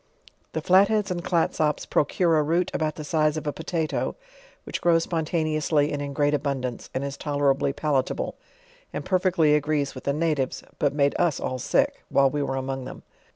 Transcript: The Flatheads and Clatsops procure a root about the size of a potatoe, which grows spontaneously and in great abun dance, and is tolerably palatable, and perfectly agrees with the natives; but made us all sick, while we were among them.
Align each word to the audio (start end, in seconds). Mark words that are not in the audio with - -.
The 0.53 0.63
Flatheads 0.63 1.11
and 1.11 1.23
Clatsops 1.23 1.85
procure 1.85 2.39
a 2.39 2.41
root 2.41 2.71
about 2.73 2.95
the 2.95 3.03
size 3.03 3.37
of 3.37 3.45
a 3.45 3.53
potatoe, 3.53 4.15
which 4.63 4.81
grows 4.81 5.03
spontaneously 5.03 5.91
and 5.93 6.01
in 6.01 6.11
great 6.11 6.33
abun 6.33 6.61
dance, 6.61 6.89
and 6.95 7.03
is 7.03 7.15
tolerably 7.17 7.71
palatable, 7.71 8.33
and 8.91 9.05
perfectly 9.05 9.53
agrees 9.53 9.93
with 9.93 10.05
the 10.05 10.13
natives; 10.13 10.63
but 10.79 10.91
made 10.91 11.13
us 11.19 11.39
all 11.39 11.59
sick, 11.59 12.03
while 12.09 12.31
we 12.31 12.41
were 12.41 12.55
among 12.55 12.85
them. 12.85 13.03